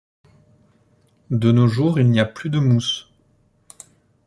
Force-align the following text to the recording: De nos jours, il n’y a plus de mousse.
De 1.29 1.51
nos 1.51 1.67
jours, 1.67 1.99
il 1.99 2.09
n’y 2.09 2.19
a 2.19 2.25
plus 2.25 2.49
de 2.49 2.57
mousse. 2.57 3.11